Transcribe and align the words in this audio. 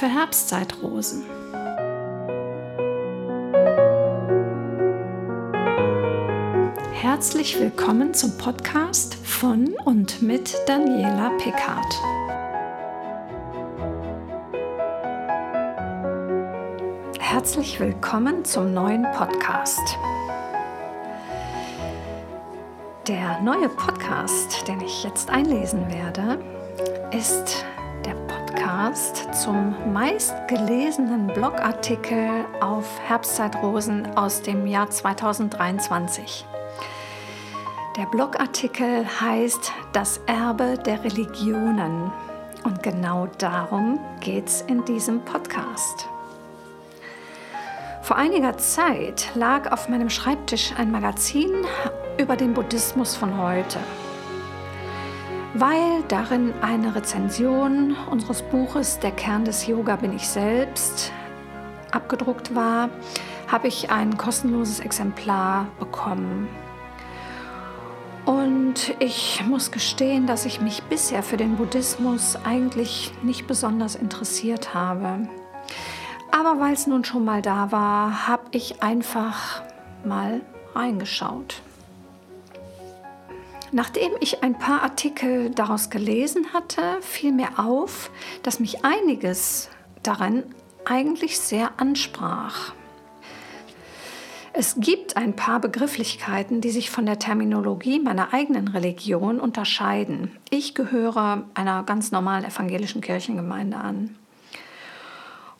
für 0.00 0.08
Herbstzeitrosen. 0.08 1.26
Herzlich 6.94 7.60
willkommen 7.60 8.14
zum 8.14 8.38
Podcast 8.38 9.14
von 9.16 9.74
und 9.84 10.22
mit 10.22 10.56
Daniela 10.66 11.32
Pickard. 11.36 11.94
Herzlich 17.18 17.78
willkommen 17.78 18.42
zum 18.46 18.72
neuen 18.72 19.02
Podcast. 19.12 19.98
Der 23.06 23.38
neue 23.42 23.68
Podcast, 23.68 24.66
den 24.66 24.80
ich 24.80 25.04
jetzt 25.04 25.28
einlesen 25.28 25.90
werde, 25.90 26.42
ist 27.12 27.66
der 28.06 28.14
Podcast 28.14 28.39
zum 29.32 29.74
meistgelesenen 29.92 31.26
Blogartikel 31.26 32.44
auf 32.60 32.86
Herbstzeitrosen 33.00 34.16
aus 34.16 34.42
dem 34.42 34.66
Jahr 34.66 34.88
2023. 34.88 36.46
Der 37.96 38.06
Blogartikel 38.06 39.04
heißt 39.20 39.72
Das 39.92 40.20
Erbe 40.26 40.78
der 40.86 41.02
Religionen 41.02 42.12
und 42.62 42.82
genau 42.82 43.26
darum 43.38 43.98
geht 44.20 44.46
es 44.46 44.62
in 44.62 44.84
diesem 44.84 45.20
Podcast. 45.24 46.08
Vor 48.02 48.16
einiger 48.16 48.56
Zeit 48.56 49.30
lag 49.34 49.72
auf 49.72 49.88
meinem 49.88 50.10
Schreibtisch 50.10 50.72
ein 50.76 50.92
Magazin 50.92 51.50
über 52.18 52.36
den 52.36 52.54
Buddhismus 52.54 53.16
von 53.16 53.36
heute. 53.36 53.78
Weil 55.54 56.02
darin 56.08 56.54
eine 56.62 56.94
Rezension 56.94 57.96
unseres 58.10 58.42
Buches 58.42 59.00
Der 59.00 59.10
Kern 59.10 59.44
des 59.44 59.66
Yoga 59.66 59.96
bin 59.96 60.14
ich 60.14 60.28
selbst 60.28 61.12
abgedruckt 61.90 62.54
war, 62.54 62.90
habe 63.48 63.68
ich 63.68 63.90
ein 63.90 64.16
kostenloses 64.16 64.80
Exemplar 64.80 65.66
bekommen. 65.78 66.48
Und 68.24 68.94
ich 69.00 69.42
muss 69.46 69.72
gestehen, 69.72 70.26
dass 70.26 70.44
ich 70.44 70.60
mich 70.60 70.82
bisher 70.84 71.22
für 71.22 71.36
den 71.36 71.56
Buddhismus 71.56 72.36
eigentlich 72.44 73.12
nicht 73.22 73.46
besonders 73.46 73.96
interessiert 73.96 74.74
habe. 74.74 75.28
Aber 76.30 76.60
weil 76.60 76.74
es 76.74 76.86
nun 76.86 77.04
schon 77.04 77.24
mal 77.24 77.42
da 77.42 77.72
war, 77.72 78.28
habe 78.28 78.44
ich 78.52 78.82
einfach 78.82 79.62
mal 80.04 80.42
reingeschaut. 80.74 81.60
Nachdem 83.72 84.12
ich 84.20 84.42
ein 84.42 84.58
paar 84.58 84.82
Artikel 84.82 85.50
daraus 85.50 85.90
gelesen 85.90 86.52
hatte, 86.52 86.82
fiel 87.02 87.32
mir 87.32 87.58
auf, 87.58 88.10
dass 88.42 88.58
mich 88.58 88.84
einiges 88.84 89.68
darin 90.02 90.42
eigentlich 90.84 91.38
sehr 91.38 91.72
ansprach. 91.78 92.72
Es 94.52 94.74
gibt 94.78 95.16
ein 95.16 95.36
paar 95.36 95.60
Begrifflichkeiten, 95.60 96.60
die 96.60 96.70
sich 96.70 96.90
von 96.90 97.06
der 97.06 97.20
Terminologie 97.20 98.00
meiner 98.00 98.34
eigenen 98.34 98.66
Religion 98.66 99.38
unterscheiden. 99.38 100.36
Ich 100.50 100.74
gehöre 100.74 101.44
einer 101.54 101.84
ganz 101.84 102.10
normalen 102.10 102.44
evangelischen 102.44 103.00
Kirchengemeinde 103.00 103.76
an. 103.76 104.16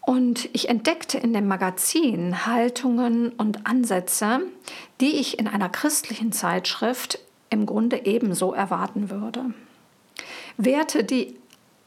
Und 0.00 0.48
ich 0.52 0.68
entdeckte 0.68 1.18
in 1.18 1.32
dem 1.32 1.46
Magazin 1.46 2.46
Haltungen 2.46 3.30
und 3.30 3.66
Ansätze, 3.68 4.40
die 5.00 5.20
ich 5.20 5.38
in 5.38 5.46
einer 5.46 5.68
christlichen 5.68 6.32
Zeitschrift 6.32 7.20
im 7.50 7.66
Grunde 7.66 8.06
ebenso 8.06 8.52
erwarten 8.52 9.10
würde. 9.10 9.52
Werte, 10.56 11.04
die 11.04 11.36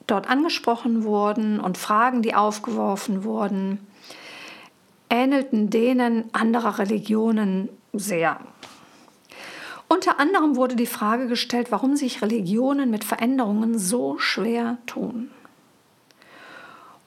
dort 0.07 0.29
angesprochen 0.29 1.03
wurden 1.03 1.59
und 1.59 1.77
Fragen, 1.77 2.21
die 2.21 2.35
aufgeworfen 2.35 3.23
wurden, 3.23 3.79
ähnelten 5.09 5.69
denen 5.69 6.25
anderer 6.33 6.79
Religionen 6.79 7.69
sehr. 7.93 8.39
Unter 9.88 10.19
anderem 10.19 10.55
wurde 10.55 10.75
die 10.75 10.88
Frage 10.88 11.27
gestellt, 11.27 11.71
warum 11.71 11.95
sich 11.95 12.21
Religionen 12.21 12.89
mit 12.89 13.03
Veränderungen 13.03 13.77
so 13.77 14.17
schwer 14.17 14.77
tun. 14.88 15.29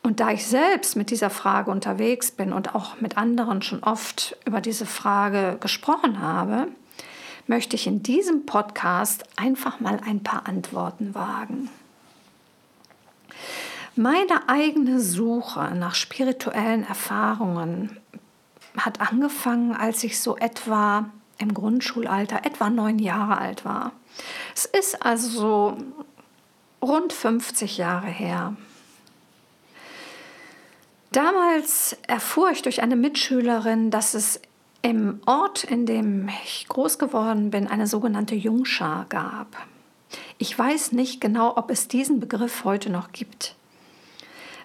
Und 0.04 0.20
da 0.20 0.30
ich 0.30 0.46
selbst 0.46 0.94
mit 0.94 1.10
dieser 1.10 1.30
Frage 1.30 1.72
unterwegs 1.72 2.30
bin 2.30 2.52
und 2.52 2.76
auch 2.76 3.00
mit 3.00 3.18
anderen 3.18 3.60
schon 3.60 3.82
oft 3.82 4.36
über 4.46 4.60
diese 4.60 4.86
Frage 4.86 5.56
gesprochen 5.58 6.20
habe, 6.22 6.68
möchte 7.46 7.76
ich 7.76 7.86
in 7.86 8.02
diesem 8.02 8.46
Podcast 8.46 9.24
einfach 9.36 9.80
mal 9.80 10.00
ein 10.04 10.22
paar 10.22 10.46
Antworten 10.46 11.14
wagen. 11.14 11.70
Meine 13.94 14.48
eigene 14.48 15.00
Suche 15.00 15.74
nach 15.74 15.94
spirituellen 15.94 16.84
Erfahrungen 16.84 17.98
hat 18.76 19.00
angefangen, 19.00 19.74
als 19.74 20.04
ich 20.04 20.20
so 20.20 20.36
etwa 20.36 21.10
im 21.38 21.54
Grundschulalter, 21.54 22.44
etwa 22.44 22.68
neun 22.68 22.98
Jahre 22.98 23.38
alt 23.38 23.64
war. 23.64 23.92
Es 24.54 24.66
ist 24.66 25.02
also 25.02 25.28
so 25.28 25.78
rund 26.82 27.12
50 27.12 27.78
Jahre 27.78 28.08
her. 28.08 28.56
Damals 31.12 31.96
erfuhr 32.06 32.50
ich 32.50 32.62
durch 32.62 32.82
eine 32.82 32.96
Mitschülerin, 32.96 33.90
dass 33.90 34.14
es 34.14 34.40
im 34.86 35.20
Ort, 35.26 35.64
in 35.64 35.84
dem 35.84 36.28
ich 36.44 36.68
groß 36.68 37.00
geworden 37.00 37.50
bin, 37.50 37.66
eine 37.66 37.88
sogenannte 37.88 38.36
Jungschar 38.36 39.06
gab. 39.08 39.48
Ich 40.38 40.56
weiß 40.56 40.92
nicht 40.92 41.20
genau, 41.20 41.56
ob 41.56 41.72
es 41.72 41.88
diesen 41.88 42.20
Begriff 42.20 42.62
heute 42.62 42.88
noch 42.88 43.10
gibt. 43.10 43.56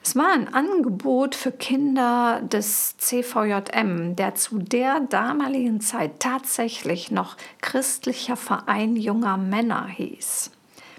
Es 0.03 0.15
war 0.15 0.31
ein 0.31 0.53
Angebot 0.53 1.33
für 1.33 1.51
Kinder 1.51 2.39
des 2.43 2.97
CVJM, 2.97 4.15
der 4.15 4.35
zu 4.35 4.59
der 4.59 4.99
damaligen 4.99 5.81
Zeit 5.81 6.19
tatsächlich 6.19 7.09
noch 7.09 7.35
christlicher 7.61 8.35
Verein 8.35 8.97
junger 8.97 9.37
Männer 9.37 9.87
hieß. 9.87 10.51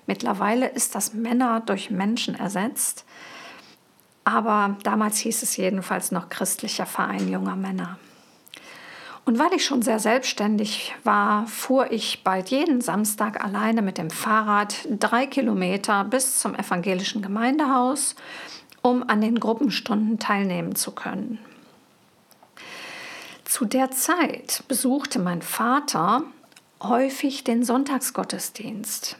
Mittlerweile 0.08 0.66
ist 0.66 0.96
das 0.96 1.14
Männer 1.14 1.60
durch 1.60 1.92
Menschen 1.92 2.34
ersetzt, 2.34 3.04
aber 4.24 4.76
damals 4.82 5.18
hieß 5.18 5.44
es 5.44 5.56
jedenfalls 5.56 6.10
noch 6.10 6.28
christlicher 6.28 6.86
Verein 6.86 7.28
junger 7.28 7.54
Männer. 7.54 7.98
Und 9.24 9.38
weil 9.38 9.52
ich 9.54 9.64
schon 9.64 9.82
sehr 9.82 10.00
selbstständig 10.00 10.94
war, 11.04 11.46
fuhr 11.46 11.92
ich 11.92 12.24
bald 12.24 12.48
jeden 12.48 12.80
Samstag 12.80 13.42
alleine 13.44 13.80
mit 13.80 13.96
dem 13.96 14.10
Fahrrad 14.10 14.86
drei 14.90 15.26
Kilometer 15.26 16.04
bis 16.04 16.40
zum 16.40 16.56
evangelischen 16.56 17.22
Gemeindehaus, 17.22 18.16
um 18.82 19.08
an 19.08 19.20
den 19.20 19.38
Gruppenstunden 19.38 20.18
teilnehmen 20.18 20.74
zu 20.74 20.90
können. 20.90 21.38
Zu 23.44 23.64
der 23.64 23.92
Zeit 23.92 24.64
besuchte 24.66 25.20
mein 25.20 25.42
Vater 25.42 26.24
häufig 26.82 27.44
den 27.44 27.62
Sonntagsgottesdienst. 27.64 29.16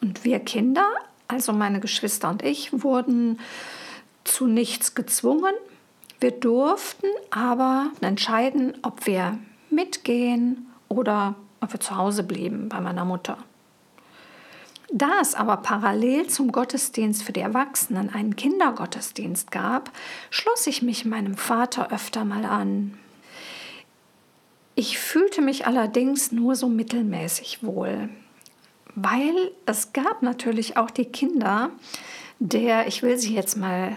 Und 0.00 0.22
wir 0.22 0.38
Kinder, 0.38 0.86
also 1.26 1.52
meine 1.52 1.80
Geschwister 1.80 2.28
und 2.28 2.42
ich, 2.44 2.82
wurden 2.84 3.40
zu 4.22 4.46
nichts 4.46 4.94
gezwungen, 4.94 5.54
wir 6.20 6.32
durften 6.32 7.06
aber 7.30 7.90
entscheiden, 8.00 8.74
ob 8.82 9.06
wir 9.06 9.38
mitgehen 9.70 10.66
oder 10.88 11.34
ob 11.60 11.72
wir 11.72 11.80
zu 11.80 11.96
Hause 11.96 12.22
blieben 12.22 12.68
bei 12.68 12.80
meiner 12.80 13.04
Mutter. 13.04 13.38
Da 14.90 15.20
es 15.20 15.34
aber 15.34 15.58
parallel 15.58 16.28
zum 16.28 16.50
Gottesdienst 16.50 17.22
für 17.22 17.32
die 17.32 17.40
Erwachsenen 17.40 18.08
einen 18.08 18.36
Kindergottesdienst 18.36 19.50
gab, 19.50 19.90
schloss 20.30 20.66
ich 20.66 20.80
mich 20.80 21.04
meinem 21.04 21.36
Vater 21.36 21.92
öfter 21.92 22.24
mal 22.24 22.46
an. 22.46 22.98
Ich 24.74 24.98
fühlte 24.98 25.42
mich 25.42 25.66
allerdings 25.66 26.32
nur 26.32 26.56
so 26.56 26.68
mittelmäßig 26.68 27.62
wohl, 27.62 28.08
weil 28.94 29.52
es 29.66 29.92
gab 29.92 30.22
natürlich 30.22 30.76
auch 30.76 30.90
die 30.90 31.04
Kinder 31.04 31.70
der, 32.38 32.86
ich 32.86 33.02
will 33.02 33.18
sie 33.18 33.34
jetzt 33.34 33.56
mal 33.56 33.96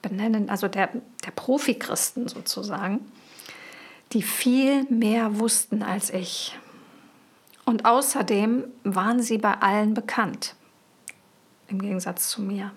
benennen, 0.00 0.50
also 0.50 0.68
der, 0.68 0.90
der 1.24 1.30
Profi-Christen 1.30 2.28
sozusagen, 2.28 3.00
die 4.12 4.22
viel 4.22 4.84
mehr 4.84 5.38
wussten 5.38 5.82
als 5.82 6.10
ich. 6.10 6.58
Und 7.64 7.84
außerdem 7.84 8.64
waren 8.84 9.22
sie 9.22 9.38
bei 9.38 9.54
allen 9.54 9.94
bekannt, 9.94 10.54
im 11.68 11.80
Gegensatz 11.80 12.28
zu 12.28 12.42
mir. 12.42 12.72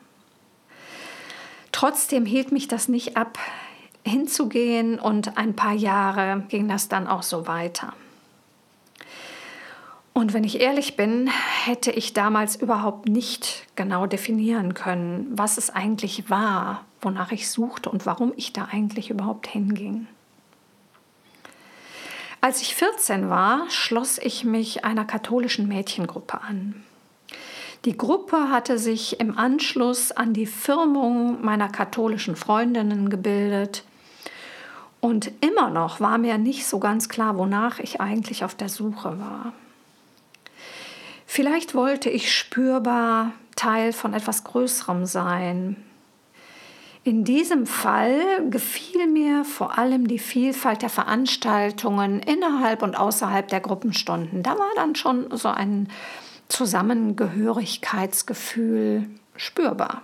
Trotzdem 1.72 2.26
hielt 2.26 2.52
mich 2.52 2.68
das 2.68 2.88
nicht 2.88 3.18
ab, 3.18 3.38
hinzugehen 4.06 5.00
und 5.00 5.38
ein 5.38 5.56
paar 5.56 5.74
Jahre 5.74 6.46
ging 6.48 6.68
das 6.68 6.88
dann 6.88 7.08
auch 7.08 7.24
so 7.24 7.48
weiter. 7.48 7.94
Und 10.14 10.32
wenn 10.32 10.46
ich 10.46 10.62
ehrlich 10.62 10.96
bin, 10.96 11.28
hätte 11.66 11.92
ich 11.92 12.14
damals 12.14 12.56
überhaupt 12.56 13.10
nicht 13.10 13.66
genau 13.76 14.06
definieren 14.06 14.74
können, 14.74 15.28
was 15.32 15.58
es 15.58 15.70
eigentlich 15.70 16.30
war, 16.30 16.86
wonach 17.06 17.32
ich 17.32 17.50
suchte 17.50 17.90
und 17.90 18.06
warum 18.06 18.34
ich 18.36 18.52
da 18.52 18.68
eigentlich 18.72 19.10
überhaupt 19.10 19.48
hinging. 19.48 20.08
Als 22.42 22.62
ich 22.62 22.76
14 22.76 23.30
war, 23.30 23.70
schloss 23.70 24.18
ich 24.18 24.44
mich 24.44 24.84
einer 24.84 25.06
katholischen 25.06 25.68
Mädchengruppe 25.68 26.42
an. 26.42 26.84
Die 27.86 27.98
Gruppe 27.98 28.50
hatte 28.50 28.80
sich 28.80 29.20
im 29.20 29.38
Anschluss 29.38 30.12
an 30.12 30.34
die 30.34 30.48
Firmung 30.48 31.46
meiner 31.46 31.70
katholischen 31.70 32.36
Freundinnen 32.36 33.10
gebildet. 33.10 33.84
Und 35.00 35.32
immer 35.42 35.70
noch 35.70 36.00
war 36.00 36.18
mir 36.18 36.40
nicht 36.40 36.66
so 36.66 36.80
ganz 36.80 37.10
klar, 37.10 37.38
wonach 37.38 37.80
ich 37.80 38.02
eigentlich 38.02 38.44
auf 38.44 38.56
der 38.56 38.70
Suche 38.70 39.20
war. 39.20 39.54
Vielleicht 41.28 41.76
wollte 41.76 42.10
ich 42.10 42.34
spürbar 42.34 43.34
Teil 43.56 43.94
von 43.94 44.14
etwas 44.14 44.44
Größerem 44.44 45.06
sein. 45.06 45.85
In 47.06 47.24
diesem 47.24 47.66
Fall 47.68 48.50
gefiel 48.50 49.06
mir 49.06 49.46
vor 49.46 49.78
allem 49.78 50.08
die 50.08 50.18
Vielfalt 50.18 50.82
der 50.82 50.90
Veranstaltungen 50.90 52.20
innerhalb 52.20 52.82
und 52.82 52.96
außerhalb 52.96 53.48
der 53.48 53.60
Gruppenstunden. 53.60 54.42
Da 54.42 54.58
war 54.58 54.72
dann 54.76 54.96
schon 54.96 55.30
so 55.38 55.50
ein 55.50 55.88
Zusammengehörigkeitsgefühl 56.48 59.08
spürbar. 59.36 60.02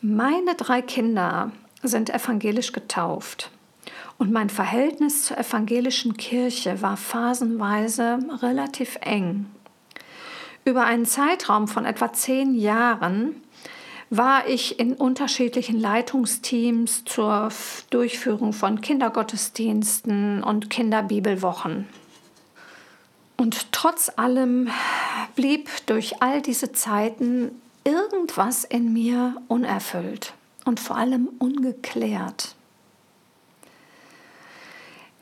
Meine 0.00 0.54
drei 0.54 0.80
Kinder 0.80 1.52
sind 1.82 2.08
evangelisch 2.08 2.72
getauft 2.72 3.50
und 4.16 4.32
mein 4.32 4.48
Verhältnis 4.48 5.26
zur 5.26 5.36
evangelischen 5.36 6.16
Kirche 6.16 6.80
war 6.80 6.96
phasenweise 6.96 8.18
relativ 8.40 8.96
eng. 9.02 9.44
Über 10.64 10.84
einen 10.84 11.04
Zeitraum 11.04 11.68
von 11.68 11.84
etwa 11.84 12.14
zehn 12.14 12.54
Jahren 12.54 13.42
war 14.10 14.48
ich 14.48 14.80
in 14.80 14.94
unterschiedlichen 14.94 15.78
Leitungsteams 15.78 17.04
zur 17.04 17.50
Durchführung 17.90 18.52
von 18.52 18.80
Kindergottesdiensten 18.80 20.42
und 20.42 20.68
Kinderbibelwochen. 20.68 21.86
Und 23.36 23.72
trotz 23.72 24.10
allem 24.16 24.68
blieb 25.36 25.70
durch 25.86 26.20
all 26.22 26.42
diese 26.42 26.72
Zeiten 26.72 27.52
irgendwas 27.84 28.64
in 28.64 28.92
mir 28.92 29.40
unerfüllt 29.48 30.34
und 30.64 30.80
vor 30.80 30.96
allem 30.96 31.28
ungeklärt. 31.38 32.56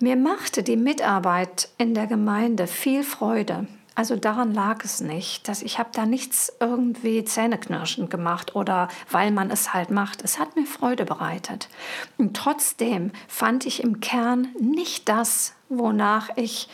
Mir 0.00 0.16
machte 0.16 0.62
die 0.62 0.76
Mitarbeit 0.76 1.68
in 1.76 1.92
der 1.92 2.06
Gemeinde 2.06 2.66
viel 2.66 3.02
Freude. 3.02 3.66
Also 3.98 4.14
daran 4.14 4.54
lag 4.54 4.84
es 4.84 5.00
nicht, 5.00 5.48
dass 5.48 5.60
ich 5.60 5.80
habe 5.80 5.88
da 5.92 6.06
nichts 6.06 6.52
irgendwie 6.60 7.24
zähneknirschend 7.24 8.10
gemacht 8.10 8.54
oder 8.54 8.86
weil 9.10 9.32
man 9.32 9.50
es 9.50 9.74
halt 9.74 9.90
macht. 9.90 10.22
Es 10.22 10.38
hat 10.38 10.54
mir 10.54 10.66
Freude 10.66 11.04
bereitet. 11.04 11.68
Und 12.16 12.36
trotzdem 12.36 13.10
fand 13.26 13.66
ich 13.66 13.82
im 13.82 13.98
Kern 13.98 14.54
nicht 14.60 15.08
das, 15.08 15.52
wonach 15.68 16.28
ich 16.36 16.68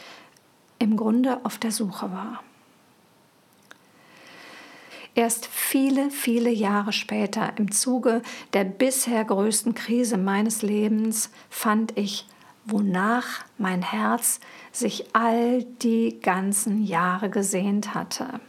im 0.79 0.99
Grunde 0.99 1.41
auf 1.45 1.57
der 1.57 1.73
Suche 1.73 2.13
war. 2.13 2.43
Erst 5.15 5.47
viele, 5.47 6.11
viele 6.11 6.51
Jahre 6.51 6.93
später, 6.93 7.55
im 7.57 7.73
Zuge 7.73 8.21
der 8.53 8.65
bisher 8.65 9.25
größten 9.25 9.75
Krise 9.75 10.19
meines 10.19 10.61
Lebens, 10.61 11.31
fand 11.49 11.97
ich, 11.97 12.27
wonach 12.65 13.45
mein 13.59 13.83
Herz 13.83 14.41
sich 14.73 15.15
all 15.15 15.65
die 15.83 16.21
ganzen 16.21 16.85
Jahre 16.85 17.31
gesehnt 17.31 17.95
hatte. 17.95 18.41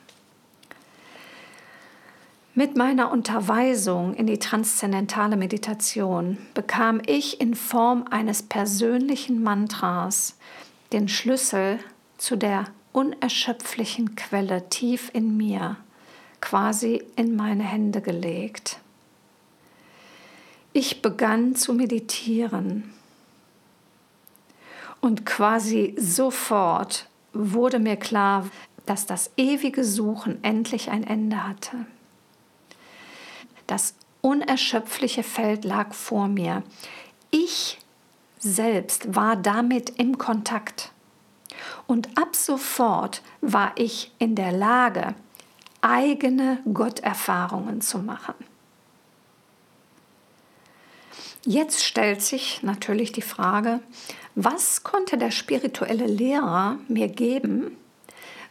Mit 2.53 2.77
meiner 2.77 3.11
Unterweisung 3.11 4.13
in 4.13 4.27
die 4.27 4.39
transzendentale 4.39 5.35
Meditation 5.35 6.37
bekam 6.53 7.01
ich 7.05 7.41
in 7.41 7.53
Form 7.53 8.05
eines 8.09 8.43
persönlichen 8.43 9.43
Mantras 9.43 10.37
den 10.93 11.09
Schlüssel 11.09 11.79
zu 12.17 12.37
der 12.37 12.65
unerschöpflichen 12.93 14.15
Quelle 14.15 14.69
tief 14.69 15.11
in 15.13 15.35
mir, 15.35 15.75
quasi 16.39 17.03
in 17.17 17.35
meine 17.35 17.63
Hände 17.63 17.99
gelegt. 17.99 18.79
Ich 20.71 21.01
begann 21.01 21.55
zu 21.55 21.73
meditieren 21.73 22.94
und 25.05 25.23
quasi 25.23 25.93
sofort 25.99 27.07
wurde 27.31 27.77
mir 27.77 27.95
klar, 27.95 28.47
dass 28.87 29.05
das 29.05 29.29
ewige 29.37 29.83
Suchen 29.83 30.43
endlich 30.43 30.89
ein 30.89 31.03
Ende 31.03 31.47
hatte. 31.47 31.85
Das 33.67 33.93
unerschöpfliche 34.21 35.21
Feld 35.21 35.63
lag 35.63 35.93
vor 35.93 36.27
mir. 36.27 36.63
Ich 37.29 37.77
selbst 38.39 39.13
war 39.13 39.35
damit 39.35 39.91
im 39.91 40.17
Kontakt. 40.17 40.91
Und 41.85 42.09
ab 42.17 42.35
sofort 42.35 43.21
war 43.41 43.73
ich 43.75 44.11
in 44.17 44.33
der 44.33 44.53
Lage, 44.53 45.13
eigene 45.81 46.63
Gotterfahrungen 46.73 47.79
zu 47.81 47.99
machen. 47.99 48.33
Jetzt 51.43 51.83
stellt 51.83 52.23
sich 52.23 52.63
natürlich 52.63 53.11
die 53.11 53.21
Frage, 53.21 53.81
was 54.35 54.83
konnte 54.83 55.17
der 55.17 55.31
spirituelle 55.31 56.05
Lehrer 56.05 56.77
mir 56.87 57.07
geben, 57.07 57.75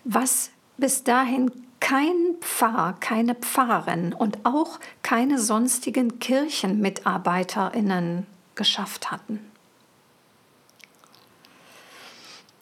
was 0.05 0.51
bis 0.77 1.05
dahin 1.05 1.53
kein 1.81 2.37
Pfarrer, 2.41 2.97
keine 3.01 3.35
Pfarrerin 3.35 4.13
und 4.15 4.39
auch 4.45 4.81
keine 5.03 5.39
sonstigen 5.39 6.19
Kirchenmitarbeiterinnen 6.19 8.27
geschafft 8.55 9.11
hatten? 9.11 9.41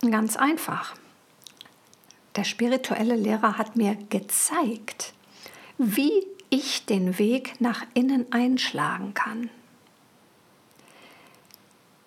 Ganz 0.00 0.36
einfach. 0.36 0.96
Der 2.34 2.42
spirituelle 2.42 3.14
Lehrer 3.14 3.56
hat 3.56 3.76
mir 3.76 3.96
gezeigt, 4.08 5.12
wie 5.78 6.26
ich 6.50 6.86
den 6.86 7.18
Weg 7.18 7.60
nach 7.60 7.84
innen 7.94 8.26
einschlagen 8.32 9.14
kann. 9.14 9.48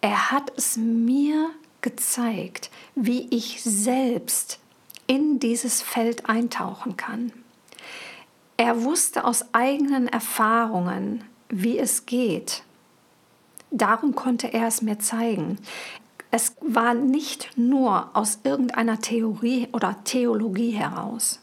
Er 0.05 0.29
hat 0.29 0.53
es 0.55 0.77
mir 0.77 1.49
gezeigt, 1.81 2.69
wie 2.93 3.27
ich 3.31 3.63
selbst 3.63 4.59
in 5.07 5.39
dieses 5.39 5.81
Feld 5.81 6.29
eintauchen 6.29 6.95
kann. 6.95 7.33
Er 8.55 8.83
wusste 8.83 9.23
aus 9.23 9.45
eigenen 9.51 10.07
Erfahrungen, 10.07 11.23
wie 11.49 11.79
es 11.79 12.05
geht. 12.05 12.61
Darum 13.71 14.13
konnte 14.13 14.53
er 14.53 14.67
es 14.67 14.83
mir 14.83 14.99
zeigen. 14.99 15.57
Es 16.29 16.55
war 16.61 16.93
nicht 16.93 17.57
nur 17.57 18.15
aus 18.15 18.41
irgendeiner 18.43 19.01
Theorie 19.01 19.69
oder 19.73 20.03
Theologie 20.03 20.69
heraus. 20.69 21.39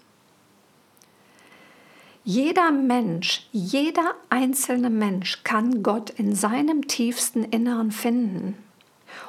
Jeder 2.25 2.71
Mensch, 2.71 3.49
jeder 3.51 4.15
einzelne 4.29 4.91
Mensch 4.91 5.43
kann 5.43 5.83
Gott 5.83 6.11
in 6.11 6.37
seinem 6.37 6.87
tiefsten 6.87 7.43
Inneren 7.43 7.91
finden. 7.91 8.57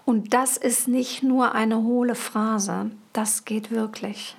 Und 0.05 0.35
das 0.35 0.57
ist 0.57 0.87
nicht 0.87 1.23
nur 1.23 1.55
eine 1.55 1.81
hohle 1.81 2.13
Phrase, 2.13 2.91
das 3.11 3.45
geht 3.45 3.71
wirklich. 3.71 4.35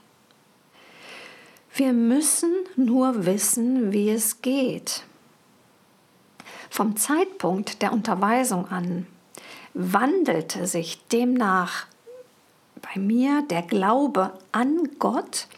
Wir 1.75 1.93
müssen 1.93 2.53
nur 2.77 3.27
wissen, 3.27 3.93
wie 3.93 4.11
es 4.11 4.41
geht. 4.41 5.03
Vom 6.71 6.97
Zeitpunkt 6.97 7.83
der 7.83 7.93
Unterweisung 7.93 8.69
an 8.69 9.09
wandelte 9.75 10.69
sich 10.69 11.05
demnach 11.09 11.87
bei 12.81 13.01
mir 13.01 13.43
der 13.51 13.63
Glaube 13.63 14.39
an 14.53 14.89
Gott 15.01 15.49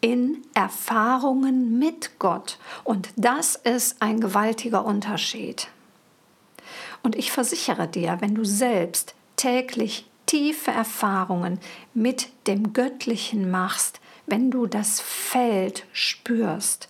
in 0.00 0.42
Erfahrungen 0.54 1.78
mit 1.78 2.18
Gott. 2.18 2.58
Und 2.84 3.08
das 3.16 3.56
ist 3.56 4.00
ein 4.00 4.20
gewaltiger 4.20 4.84
Unterschied. 4.84 5.68
Und 7.02 7.16
ich 7.16 7.32
versichere 7.32 7.88
dir, 7.88 8.18
wenn 8.20 8.34
du 8.34 8.44
selbst 8.44 9.14
täglich 9.36 10.06
tiefe 10.26 10.70
Erfahrungen 10.70 11.58
mit 11.94 12.28
dem 12.46 12.72
Göttlichen 12.72 13.50
machst, 13.50 14.00
wenn 14.26 14.50
du 14.50 14.66
das 14.66 15.00
Feld 15.00 15.86
spürst, 15.92 16.88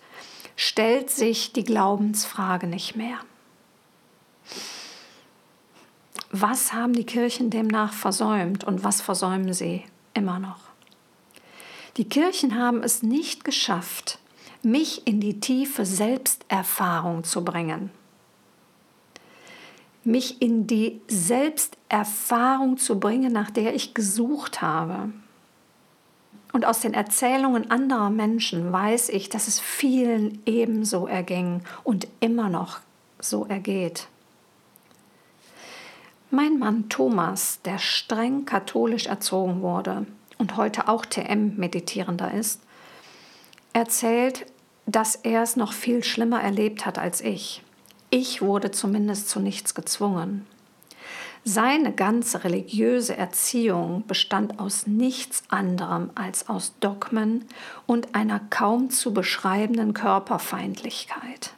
stellt 0.55 1.09
sich 1.09 1.53
die 1.53 1.63
Glaubensfrage 1.63 2.67
nicht 2.67 2.95
mehr. 2.95 3.17
Was 6.31 6.73
haben 6.73 6.93
die 6.93 7.05
Kirchen 7.05 7.49
demnach 7.49 7.93
versäumt 7.93 8.63
und 8.63 8.83
was 8.83 9.01
versäumen 9.01 9.53
sie 9.53 9.85
immer 10.13 10.37
noch? 10.37 10.68
Die 11.99 12.07
Kirchen 12.07 12.57
haben 12.57 12.81
es 12.81 13.03
nicht 13.03 13.43
geschafft, 13.43 14.19
mich 14.63 15.05
in 15.05 15.19
die 15.19 15.41
tiefe 15.41 15.85
Selbsterfahrung 15.85 17.25
zu 17.25 17.43
bringen. 17.43 17.91
Mich 20.05 20.41
in 20.41 20.65
die 20.65 21.01
Selbsterfahrung 21.09 22.77
zu 22.77 23.01
bringen, 23.01 23.33
nach 23.33 23.51
der 23.51 23.75
ich 23.75 23.93
gesucht 23.95 24.61
habe. 24.61 25.11
Und 26.53 26.63
aus 26.63 26.79
den 26.79 26.93
Erzählungen 26.93 27.69
anderer 27.69 28.09
Menschen 28.09 28.71
weiß 28.71 29.09
ich, 29.09 29.27
dass 29.27 29.49
es 29.49 29.59
vielen 29.59 30.41
ebenso 30.45 31.05
erging 31.05 31.63
und 31.83 32.07
immer 32.21 32.47
noch 32.47 32.79
so 33.19 33.45
ergeht. 33.45 34.07
Mein 36.31 36.59
Mann 36.59 36.87
Thomas, 36.87 37.59
der 37.63 37.77
streng 37.77 38.45
katholisch 38.45 39.07
erzogen 39.07 39.61
wurde 39.61 40.05
und 40.39 40.57
heute 40.57 40.87
auch 40.87 41.05
TM-Meditierender 41.05 42.33
ist, 42.33 42.61
erzählt, 43.73 44.47
dass 44.87 45.15
er 45.15 45.43
es 45.43 45.55
noch 45.55 45.73
viel 45.73 46.03
schlimmer 46.03 46.41
erlebt 46.41 46.87
hat 46.87 46.97
als 46.97 47.21
ich. 47.21 47.61
Ich 48.09 48.41
wurde 48.41 48.71
zumindest 48.71 49.29
zu 49.29 49.39
nichts 49.39 49.75
gezwungen. 49.75 50.47
Seine 51.45 51.93
ganze 51.93 52.43
religiöse 52.43 53.15
Erziehung 53.15 54.03
bestand 54.07 54.59
aus 54.59 54.87
nichts 54.87 55.43
anderem 55.49 56.09
als 56.15 56.49
aus 56.49 56.73
Dogmen 56.79 57.45
und 57.85 58.13
einer 58.15 58.41
kaum 58.49 58.89
zu 58.89 59.13
beschreibenden 59.13 59.93
Körperfeindlichkeit. 59.93 61.53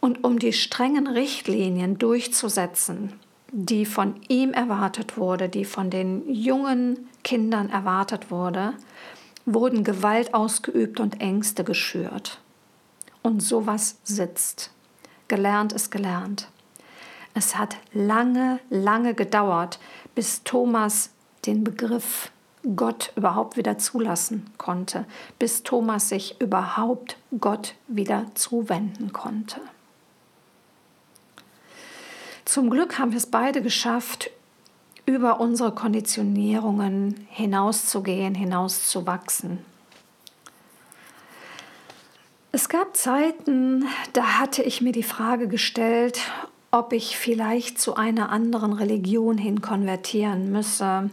Und 0.00 0.24
um 0.24 0.38
die 0.38 0.52
strengen 0.52 1.06
Richtlinien 1.06 1.98
durchzusetzen, 1.98 3.12
die 3.52 3.86
von 3.86 4.20
ihm 4.28 4.52
erwartet 4.52 5.16
wurde, 5.16 5.48
die 5.48 5.64
von 5.64 5.90
den 5.90 6.28
jungen 6.32 7.08
Kindern 7.24 7.70
erwartet 7.70 8.30
wurde, 8.30 8.74
wurden 9.44 9.84
Gewalt 9.84 10.34
ausgeübt 10.34 11.00
und 11.00 11.20
Ängste 11.20 11.64
geschürt. 11.64 12.40
Und 13.22 13.40
sowas 13.40 13.98
sitzt. 14.04 14.70
Gelernt 15.28 15.72
ist 15.72 15.90
gelernt. 15.90 16.48
Es 17.34 17.56
hat 17.58 17.76
lange, 17.92 18.60
lange 18.70 19.14
gedauert, 19.14 19.78
bis 20.14 20.42
Thomas 20.42 21.10
den 21.44 21.64
Begriff 21.64 22.30
Gott 22.74 23.12
überhaupt 23.14 23.56
wieder 23.56 23.78
zulassen 23.78 24.50
konnte, 24.58 25.04
bis 25.38 25.62
Thomas 25.62 26.08
sich 26.08 26.40
überhaupt 26.40 27.16
Gott 27.38 27.74
wieder 27.86 28.26
zuwenden 28.34 29.12
konnte. 29.12 29.60
Zum 32.46 32.70
Glück 32.70 33.00
haben 33.00 33.10
wir 33.10 33.18
es 33.18 33.26
beide 33.26 33.60
geschafft, 33.60 34.30
über 35.04 35.40
unsere 35.40 35.72
Konditionierungen 35.72 37.26
hinauszugehen, 37.28 38.36
hinauszuwachsen. 38.36 39.58
Es 42.52 42.68
gab 42.68 42.96
Zeiten, 42.96 43.84
da 44.12 44.38
hatte 44.38 44.62
ich 44.62 44.80
mir 44.80 44.92
die 44.92 45.02
Frage 45.02 45.48
gestellt, 45.48 46.20
ob 46.70 46.92
ich 46.92 47.18
vielleicht 47.18 47.80
zu 47.80 47.96
einer 47.96 48.30
anderen 48.30 48.72
Religion 48.72 49.38
hin 49.38 49.60
konvertieren 49.60 50.52
müsse, 50.52 51.10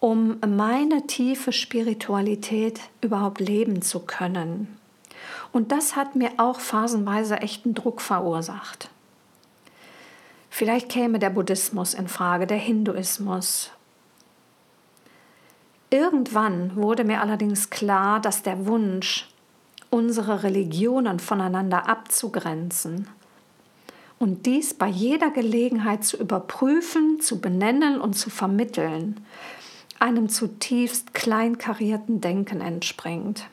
um 0.00 0.38
meine 0.46 1.06
tiefe 1.06 1.52
Spiritualität 1.52 2.80
überhaupt 3.02 3.40
leben 3.40 3.82
zu 3.82 4.00
können. 4.00 4.78
Und 5.52 5.72
das 5.72 5.94
hat 5.94 6.16
mir 6.16 6.30
auch 6.38 6.58
phasenweise 6.58 7.36
echten 7.36 7.74
Druck 7.74 8.00
verursacht. 8.00 8.88
Vielleicht 10.56 10.88
käme 10.88 11.18
der 11.18 11.30
Buddhismus 11.30 11.94
in 11.94 12.06
Frage, 12.06 12.46
der 12.46 12.58
Hinduismus. 12.58 13.72
Irgendwann 15.90 16.76
wurde 16.76 17.02
mir 17.02 17.20
allerdings 17.20 17.70
klar, 17.70 18.20
dass 18.20 18.44
der 18.44 18.64
Wunsch, 18.64 19.28
unsere 19.90 20.44
Religionen 20.44 21.18
voneinander 21.18 21.88
abzugrenzen 21.88 23.08
und 24.20 24.46
dies 24.46 24.74
bei 24.74 24.86
jeder 24.86 25.32
Gelegenheit 25.32 26.04
zu 26.04 26.18
überprüfen, 26.18 27.20
zu 27.20 27.40
benennen 27.40 28.00
und 28.00 28.14
zu 28.14 28.30
vermitteln, 28.30 29.26
einem 29.98 30.28
zutiefst 30.28 31.14
kleinkarierten 31.14 32.20
Denken 32.20 32.60
entspringt, 32.60 33.48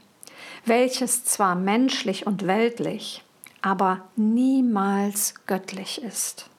welches 0.65 1.25
zwar 1.25 1.55
menschlich 1.55 2.27
und 2.27 2.45
weltlich, 2.45 3.23
aber 3.63 4.05
niemals 4.15 5.33
göttlich 5.47 6.03
ist. 6.03 6.50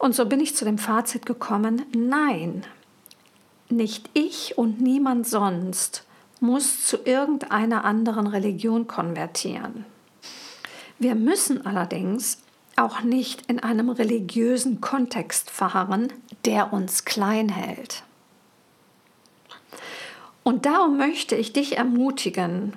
Und 0.00 0.14
so 0.14 0.24
bin 0.24 0.40
ich 0.40 0.56
zu 0.56 0.64
dem 0.64 0.78
Fazit 0.78 1.26
gekommen, 1.26 1.84
nein, 1.94 2.64
nicht 3.68 4.08
ich 4.14 4.56
und 4.56 4.80
niemand 4.80 5.28
sonst 5.28 6.06
muss 6.40 6.86
zu 6.86 7.04
irgendeiner 7.04 7.84
anderen 7.84 8.26
Religion 8.26 8.86
konvertieren. 8.86 9.84
Wir 10.98 11.14
müssen 11.14 11.66
allerdings 11.66 12.38
auch 12.76 13.02
nicht 13.02 13.42
in 13.50 13.60
einem 13.60 13.90
religiösen 13.90 14.80
Kontext 14.80 15.50
verharren, 15.50 16.10
der 16.46 16.72
uns 16.72 17.04
klein 17.04 17.50
hält. 17.50 18.02
Und 20.42 20.64
darum 20.64 20.96
möchte 20.96 21.36
ich 21.36 21.52
dich 21.52 21.76
ermutigen, 21.76 22.72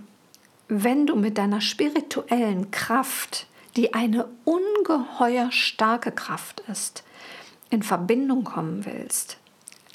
wenn 0.67 1.07
du 1.07 1.15
mit 1.15 1.37
deiner 1.37 1.61
spirituellen 1.61 2.69
Kraft, 2.71 3.47
die 3.77 3.93
eine 3.93 4.27
ungeheuer 4.43 5.53
starke 5.53 6.11
Kraft 6.11 6.61
ist, 6.69 7.05
in 7.73 7.83
Verbindung 7.83 8.43
kommen 8.43 8.85
willst, 8.85 9.37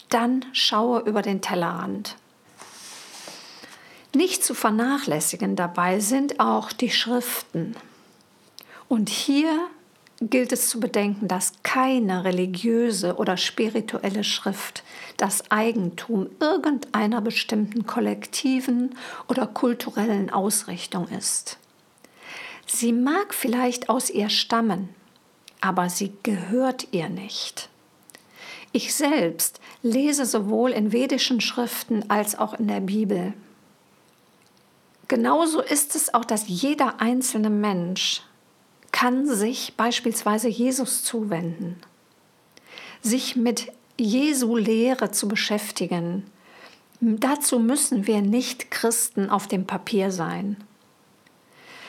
dann 0.09 0.45
schaue 0.53 1.01
über 1.01 1.23
den 1.23 1.41
Tellerrand. 1.41 2.17
Nicht 4.15 4.43
zu 4.43 4.55
vernachlässigen 4.55 5.55
dabei 5.55 6.01
sind 6.01 6.41
auch 6.41 6.73
die 6.73 6.91
Schriften. 6.91 7.77
Und 8.89 9.11
hier 9.11 9.69
gilt 10.21 10.51
es 10.51 10.69
zu 10.69 10.81
bedenken, 10.81 11.29
dass 11.29 11.53
keine 11.63 12.25
religiöse 12.25 13.17
oder 13.17 13.37
spirituelle 13.37 14.25
Schrift 14.25 14.83
das 15.17 15.51
Eigentum 15.53 16.31
irgendeiner 16.41 17.21
bestimmten 17.21 17.87
kollektiven 17.87 18.97
oder 19.29 19.47
kulturellen 19.47 20.31
Ausrichtung 20.31 21.07
ist. 21.09 21.59
Sie 22.67 22.93
mag 22.93 23.33
vielleicht 23.35 23.89
aus 23.89 24.11
ihr 24.11 24.31
stammen, 24.31 24.89
aber 25.61 25.91
sie 25.91 26.13
gehört 26.23 26.89
ihr 26.93 27.09
nicht. 27.09 27.69
Ich 28.73 28.95
selbst 28.95 29.61
lese 29.83 30.27
sowohl 30.27 30.73
in 30.73 30.93
vedischen 30.93 31.41
Schriften 31.41 32.11
als 32.11 32.39
auch 32.39 32.55
in 32.55 32.69
der 32.69 32.81
Bibel. 32.81 33.33
Genauso 35.09 35.63
ist 35.63 35.97
es 35.97 36.13
auch, 36.13 36.25
dass 36.25 36.49
jeder 36.49 37.01
einzelne 37.01 37.49
Mensch 37.49 38.23
kann 38.93 39.27
sich 39.27 39.75
beispielsweise 39.77 40.49
Jesus 40.49 41.03
zuwenden, 41.03 41.77
sich 43.01 43.37
mit 43.37 43.73
Jesu 43.99 44.57
Lehre 44.57 45.11
zu 45.11 45.29
beschäftigen. 45.29 46.25
Dazu 47.01 47.59
müssen 47.59 48.07
wir 48.07 48.21
nicht 48.21 48.71
Christen 48.71 49.31
auf 49.31 49.47
dem 49.47 49.67
Papier 49.67 50.11
sein. 50.11 50.57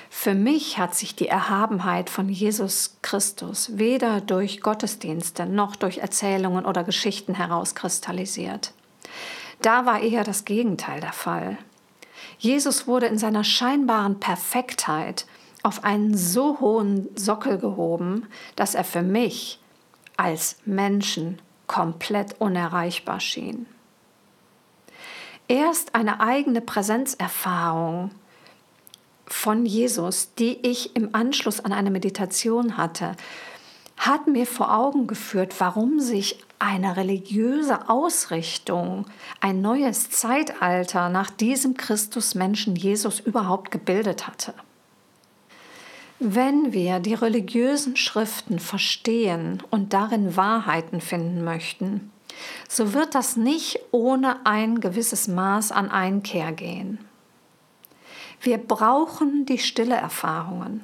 Für 0.09 0.33
mich 0.33 0.79
hat 0.79 0.95
sich 0.95 1.15
die 1.15 1.27
Erhabenheit 1.27 2.09
von 2.09 2.29
Jesus 2.29 2.97
Christus 3.01 3.77
weder 3.77 4.21
durch 4.21 4.61
Gottesdienste 4.61 5.45
noch 5.45 5.75
durch 5.75 5.99
Erzählungen 5.99 6.65
oder 6.65 6.83
Geschichten 6.83 7.35
herauskristallisiert. 7.35 8.73
Da 9.61 9.85
war 9.85 10.01
eher 10.01 10.23
das 10.23 10.45
Gegenteil 10.45 10.99
der 10.99 11.13
Fall. 11.13 11.57
Jesus 12.39 12.87
wurde 12.87 13.05
in 13.05 13.17
seiner 13.17 13.43
scheinbaren 13.43 14.19
Perfektheit 14.19 15.25
auf 15.61 15.83
einen 15.83 16.17
so 16.17 16.59
hohen 16.59 17.09
Sockel 17.15 17.57
gehoben, 17.57 18.27
dass 18.55 18.75
er 18.75 18.85
für 18.85 19.01
mich 19.01 19.59
als 20.17 20.57
Menschen 20.65 21.41
komplett 21.67 22.39
unerreichbar 22.39 23.19
schien. 23.19 23.67
Erst 25.47 25.95
eine 25.95 26.19
eigene 26.19 26.61
Präsenzerfahrung 26.61 28.11
von 29.29 29.65
Jesus, 29.65 30.33
die 30.35 30.59
ich 30.67 30.95
im 30.95 31.15
Anschluss 31.15 31.59
an 31.59 31.71
eine 31.71 31.91
Meditation 31.91 32.77
hatte, 32.77 33.15
hat 33.97 34.27
mir 34.27 34.45
vor 34.45 34.75
Augen 34.75 35.07
geführt, 35.07 35.55
warum 35.59 35.99
sich 35.99 36.39
eine 36.57 36.97
religiöse 36.97 37.89
Ausrichtung, 37.89 39.05
ein 39.39 39.61
neues 39.61 40.09
Zeitalter 40.09 41.09
nach 41.09 41.29
diesem 41.29 41.75
Christusmenschen 41.75 42.75
Jesus 42.75 43.19
überhaupt 43.19 43.71
gebildet 43.71 44.27
hatte. 44.27 44.53
Wenn 46.19 46.73
wir 46.73 46.99
die 46.99 47.13
religiösen 47.13 47.95
Schriften 47.95 48.59
verstehen 48.59 49.63
und 49.69 49.93
darin 49.93 50.35
Wahrheiten 50.35 50.99
finden 50.99 51.43
möchten, 51.45 52.11
so 52.67 52.93
wird 52.93 53.15
das 53.15 53.37
nicht 53.37 53.79
ohne 53.91 54.45
ein 54.45 54.81
gewisses 54.81 55.27
Maß 55.27 55.71
an 55.71 55.89
Einkehr 55.89 56.51
gehen. 56.51 56.99
Wir 58.41 58.57
brauchen 58.57 59.45
die 59.45 59.57
stille 59.57 59.95
Erfahrungen. 59.95 60.81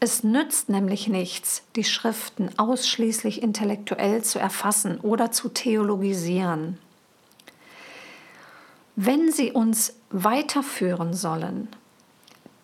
Es 0.00 0.24
nützt 0.24 0.68
nämlich 0.68 1.08
nichts, 1.08 1.62
die 1.76 1.84
Schriften 1.84 2.50
ausschließlich 2.58 3.42
intellektuell 3.42 4.22
zu 4.22 4.38
erfassen 4.38 5.00
oder 5.00 5.30
zu 5.30 5.48
theologisieren. 5.48 6.78
Wenn 8.96 9.32
sie 9.32 9.52
uns 9.52 9.94
weiterführen 10.10 11.14
sollen, 11.14 11.68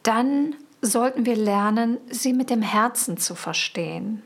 dann 0.02 0.55
sollten 0.81 1.26
wir 1.26 1.37
lernen, 1.37 1.99
sie 2.11 2.33
mit 2.33 2.50
dem 2.50 2.62
Herzen 2.62 3.17
zu 3.17 3.35
verstehen. 3.35 4.23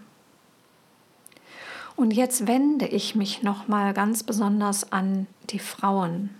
Und 1.96 2.12
jetzt 2.12 2.46
wende 2.46 2.86
ich 2.86 3.14
mich 3.14 3.42
noch 3.42 3.68
mal 3.68 3.94
ganz 3.94 4.22
besonders 4.22 4.92
an 4.92 5.26
die 5.50 5.58
Frauen. 5.58 6.30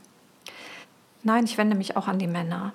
Nein, 1.25 1.45
ich 1.45 1.59
wende 1.59 1.75
mich 1.75 1.97
auch 1.97 2.07
an 2.07 2.19
die 2.19 2.27
Männer. 2.27 2.73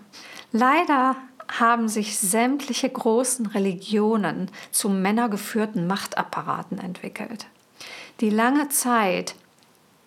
Leider 0.51 1.15
haben 1.48 1.88
sich 1.88 2.18
sämtliche 2.20 2.89
großen 2.89 3.46
Religionen 3.46 4.51
zu 4.72 4.89
männergeführten 4.89 5.88
Machtapparaten 5.88 6.79
entwickelt, 6.79 7.48
die 8.20 8.29
lange 8.29 8.70
Zeit 8.70 9.36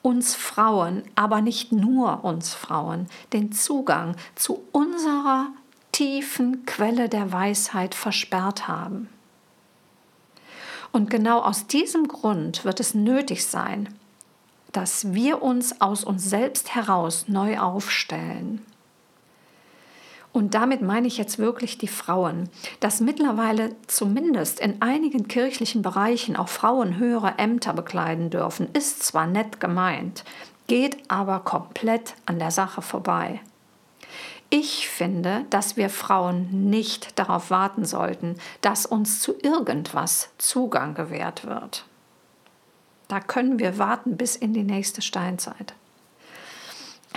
uns 0.02 0.34
Frauen, 0.34 1.04
aber 1.14 1.40
nicht 1.40 1.70
nur 1.70 2.25
uns 2.25 2.52
Frauen, 2.54 3.06
den 3.32 3.52
Zugang 3.52 4.16
zu 4.34 4.64
unserer 4.72 5.46
tiefen 5.92 6.66
Quelle 6.66 7.08
der 7.08 7.30
Weisheit 7.32 7.94
versperrt 7.94 8.66
haben. 8.66 9.08
Und 10.90 11.11
genau 11.11 11.40
aus 11.40 11.68
diesem 11.68 12.08
Grund 12.08 12.64
wird 12.64 12.80
es 12.80 12.94
nötig 12.94 13.46
sein, 13.46 13.88
dass 14.73 15.12
wir 15.12 15.43
uns 15.43 15.81
aus 15.81 16.05
uns 16.05 16.29
selbst 16.29 16.75
heraus 16.75 17.26
neu 17.29 17.59
aufstellen. 17.59 18.64
Und 20.33 20.55
damit 20.55 20.81
meine 20.81 21.07
ich 21.07 21.19
jetzt 21.19 21.38
wirklich 21.38 21.76
die 21.76 21.88
Frauen, 21.88 22.49
dass 22.81 23.00
mittlerweile 23.00 23.76
zumindest 23.87 24.61
in 24.61 24.81
einigen 24.81 25.29
kirchlichen 25.29 25.83
Bereichen 25.83 26.37
auch 26.37 26.49
Frauen 26.49 26.97
höhere 26.97 27.35
Ämter 27.37 27.75
bekleiden 27.75 28.31
dürfen, 28.31 28.69
ist 28.73 29.02
zwar 29.02 29.26
nett 29.26 29.61
gemeint, 29.61 30.25
geht 30.69 30.97
aber 31.09 31.41
komplett 31.41 32.14
an 32.25 32.38
der 32.38 32.50
Sache 32.50 32.81
vorbei. 32.81 33.41
Ich 34.49 34.88
finde, 34.88 35.45
dass 35.50 35.76
wir 35.76 35.91
Frauen 35.91 36.69
nicht 36.69 37.19
darauf 37.19 37.50
warten 37.50 37.85
sollten, 37.85 38.37
dass 38.62 38.87
uns 38.87 39.21
zu 39.21 39.35
irgendwas 39.43 40.31
Zugang 40.38 40.95
gewährt 40.95 41.47
wird. 41.47 41.85
Da 43.12 43.21
können 43.21 43.59
wir 43.59 43.76
warten 43.76 44.16
bis 44.16 44.37
in 44.37 44.54
die 44.54 44.62
nächste 44.62 45.02
Steinzeit. 45.02 45.75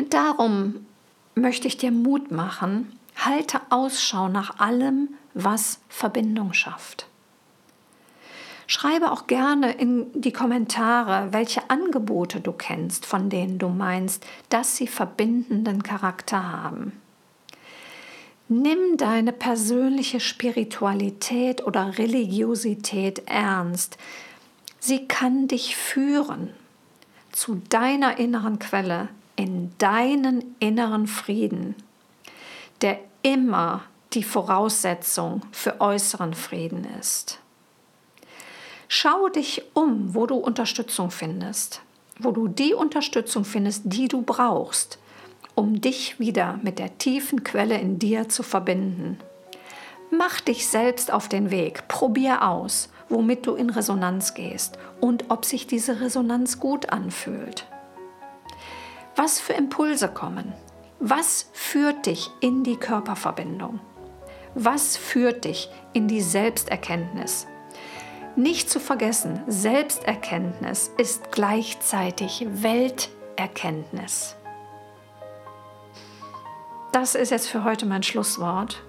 Darum 0.09 0.85
möchte 1.35 1.69
ich 1.69 1.77
dir 1.77 1.91
Mut 1.91 2.31
machen, 2.31 2.99
halte 3.15 3.61
Ausschau 3.69 4.27
nach 4.27 4.59
allem, 4.59 5.13
was 5.33 5.79
Verbindung 5.87 6.51
schafft. 6.51 7.07
Schreibe 8.67 9.09
auch 9.09 9.25
gerne 9.27 9.71
in 9.71 10.07
die 10.13 10.33
Kommentare, 10.33 11.31
welche 11.31 11.69
Angebote 11.69 12.41
du 12.41 12.51
kennst, 12.51 13.05
von 13.05 13.29
denen 13.29 13.57
du 13.57 13.69
meinst, 13.69 14.25
dass 14.49 14.75
sie 14.75 14.87
verbindenden 14.87 15.81
Charakter 15.81 16.51
haben. 16.51 16.91
Nimm 18.49 18.97
deine 18.97 19.31
persönliche 19.31 20.19
Spiritualität 20.19 21.65
oder 21.65 21.97
Religiosität 21.97 23.23
ernst. 23.27 23.97
Sie 24.87 25.07
kann 25.07 25.47
dich 25.47 25.75
führen 25.75 26.53
zu 27.31 27.59
deiner 27.69 28.19
inneren 28.19 28.59
Quelle, 28.59 29.09
in 29.35 29.73
deinen 29.79 30.55
inneren 30.59 31.07
Frieden, 31.07 31.73
der 32.81 32.99
immer 33.23 33.81
die 34.13 34.21
Voraussetzung 34.21 35.41
für 35.51 35.81
äußeren 35.81 36.35
Frieden 36.35 36.85
ist. 36.99 37.39
Schau 38.87 39.27
dich 39.29 39.63
um, 39.73 40.13
wo 40.13 40.27
du 40.27 40.35
Unterstützung 40.35 41.09
findest, 41.09 41.81
wo 42.19 42.29
du 42.29 42.47
die 42.47 42.75
Unterstützung 42.75 43.43
findest, 43.43 43.81
die 43.85 44.07
du 44.07 44.21
brauchst, 44.21 44.99
um 45.55 45.81
dich 45.81 46.19
wieder 46.19 46.59
mit 46.61 46.77
der 46.77 46.95
tiefen 46.99 47.43
Quelle 47.43 47.79
in 47.79 47.97
dir 47.97 48.29
zu 48.29 48.43
verbinden. 48.43 49.17
Mach 50.11 50.41
dich 50.41 50.67
selbst 50.67 51.11
auf 51.11 51.27
den 51.27 51.49
Weg, 51.49 51.87
probier 51.87 52.47
aus, 52.47 52.89
womit 53.09 53.45
du 53.45 53.55
in 53.55 53.69
Resonanz 53.69 54.33
gehst 54.33 54.77
und 54.99 55.25
ob 55.29 55.45
sich 55.45 55.67
diese 55.67 56.01
Resonanz 56.01 56.59
gut 56.59 56.89
anfühlt. 56.89 57.65
Was 59.15 59.39
für 59.39 59.53
Impulse 59.53 60.09
kommen? 60.09 60.53
Was 60.99 61.49
führt 61.53 62.05
dich 62.05 62.29
in 62.41 62.63
die 62.63 62.77
Körperverbindung? 62.77 63.79
Was 64.55 64.97
führt 64.97 65.45
dich 65.45 65.69
in 65.93 66.07
die 66.07 66.21
Selbsterkenntnis? 66.21 67.47
Nicht 68.37 68.69
zu 68.69 68.79
vergessen, 68.79 69.41
Selbsterkenntnis 69.47 70.91
ist 70.97 71.31
gleichzeitig 71.31 72.45
Welterkenntnis. 72.49 74.35
Das 76.91 77.15
ist 77.15 77.31
jetzt 77.31 77.47
für 77.47 77.63
heute 77.63 77.85
mein 77.85 78.03
Schlusswort. 78.03 78.81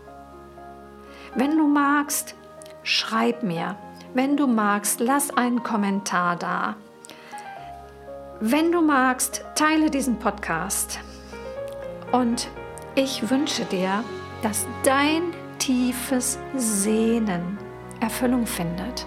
Wenn 1.34 1.56
du 1.56 1.66
magst, 1.66 2.34
schreib 2.82 3.42
mir. 3.42 3.76
Wenn 4.14 4.36
du 4.36 4.46
magst, 4.46 5.00
lass 5.00 5.36
einen 5.36 5.62
Kommentar 5.62 6.36
da. 6.36 6.76
Wenn 8.40 8.72
du 8.72 8.80
magst, 8.80 9.44
teile 9.54 9.90
diesen 9.90 10.18
Podcast. 10.18 11.00
Und 12.12 12.48
ich 12.94 13.30
wünsche 13.30 13.64
dir, 13.64 14.04
dass 14.42 14.66
dein 14.84 15.32
tiefes 15.58 16.38
Sehnen 16.54 17.58
Erfüllung 18.00 18.46
findet. 18.46 19.06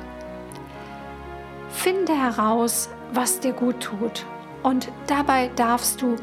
Finde 1.70 2.14
heraus, 2.14 2.90
was 3.14 3.40
dir 3.40 3.54
gut 3.54 3.80
tut. 3.80 4.26
Und 4.64 4.92
dabei 5.08 5.50
darfst 5.56 6.02
du 6.02 6.16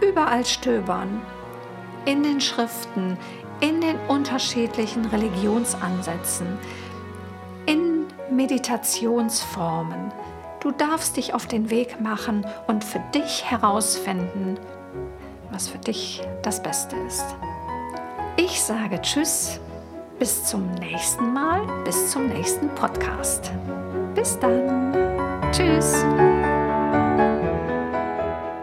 überall 0.00 0.44
stöbern 0.44 1.20
in 2.04 2.22
den 2.22 2.40
Schriften, 2.40 3.18
in 3.60 3.80
den 3.80 3.96
unterschiedlichen 4.08 5.04
Religionsansätzen, 5.06 6.58
Meditationsformen. 8.36 10.12
Du 10.60 10.70
darfst 10.70 11.16
dich 11.16 11.34
auf 11.34 11.46
den 11.46 11.70
Weg 11.70 12.00
machen 12.00 12.46
und 12.66 12.84
für 12.84 13.00
dich 13.14 13.50
herausfinden, 13.50 14.58
was 15.50 15.68
für 15.68 15.78
dich 15.78 16.22
das 16.42 16.62
Beste 16.62 16.96
ist. 17.06 17.24
Ich 18.36 18.62
sage 18.62 19.00
Tschüss, 19.02 19.60
bis 20.18 20.44
zum 20.44 20.70
nächsten 20.74 21.32
Mal, 21.32 21.66
bis 21.84 22.10
zum 22.10 22.28
nächsten 22.28 22.68
Podcast. 22.74 23.52
Bis 24.14 24.38
dann. 24.38 24.92
Tschüss. 25.52 26.04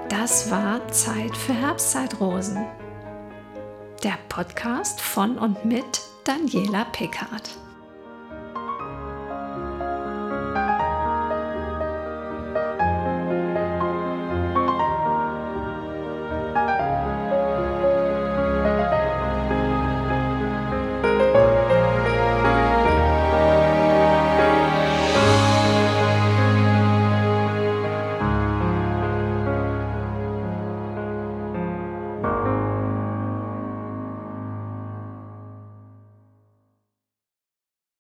Das 0.10 0.50
war 0.50 0.88
Zeit 0.90 1.36
für 1.36 1.54
Herbstzeitrosen 1.54 2.66
der 4.04 4.18
Podcast 4.30 5.02
von 5.02 5.38
und 5.38 5.66
mit 5.66 6.02
Daniela 6.24 6.86
Pickard. 6.86 7.50